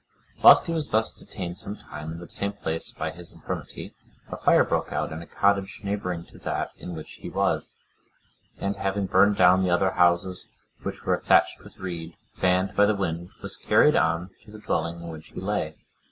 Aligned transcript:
Whilst 0.43 0.65
he 0.65 0.73
was 0.73 0.89
thus 0.89 1.13
detained 1.13 1.59
some 1.59 1.75
time 1.75 2.11
in 2.13 2.17
the 2.17 2.27
same 2.27 2.53
place 2.53 2.89
by 2.89 3.11
his 3.11 3.33
infirmity, 3.33 3.93
a 4.31 4.35
fire 4.37 4.63
broke 4.63 4.91
out 4.91 5.11
in 5.11 5.21
a 5.21 5.27
cottage 5.27 5.81
neighbouring 5.83 6.25
to 6.31 6.39
that 6.39 6.71
in 6.77 6.95
which 6.95 7.17
he 7.19 7.29
was; 7.29 7.71
and 8.57 8.77
having 8.77 9.05
burned 9.05 9.37
down 9.37 9.61
the 9.61 9.69
other 9.69 9.91
houses 9.91 10.47
which 10.81 11.03
were 11.05 11.21
thatched 11.27 11.63
with 11.63 11.77
reed, 11.77 12.15
fanned 12.35 12.75
by 12.75 12.87
the 12.87 12.95
wind, 12.95 13.29
was 13.43 13.55
carried 13.57 13.95
on 13.95 14.31
to 14.43 14.49
the 14.49 14.57
dwelling 14.57 15.03
in 15.03 15.09
which 15.09 15.27
he 15.27 15.39
lay. 15.39 15.75